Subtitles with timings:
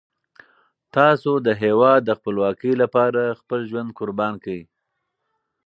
[0.95, 4.61] تاسو د هیواد د خپلواکۍ لپاره خپل ژوند قربان کړئ.